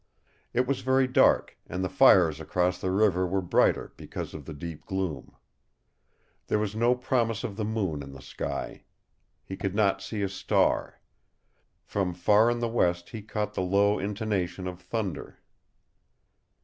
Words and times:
It 0.51 0.65
was 0.65 0.81
very 0.81 1.05
dark, 1.05 1.59
and 1.67 1.83
the 1.83 1.87
fires 1.87 2.39
across 2.39 2.81
the 2.81 2.89
river 2.89 3.27
were 3.27 3.39
brighter 3.39 3.93
because 3.97 4.33
of 4.33 4.45
the 4.45 4.53
deep 4.55 4.87
gloom. 4.87 5.35
There 6.47 6.57
was 6.57 6.75
no 6.75 6.95
promise 6.95 7.43
of 7.43 7.55
the 7.55 7.63
moon 7.63 8.01
in 8.01 8.11
the 8.11 8.19
sky. 8.23 8.85
He 9.45 9.55
could 9.55 9.75
not 9.75 10.01
see 10.01 10.23
a 10.23 10.27
star. 10.29 10.99
From 11.83 12.15
far 12.15 12.49
in 12.49 12.57
the 12.61 12.67
west 12.67 13.09
he 13.11 13.21
caught 13.21 13.53
the 13.53 13.61
low 13.61 13.99
intonation 13.99 14.67
of 14.67 14.81
thunder. 14.81 15.37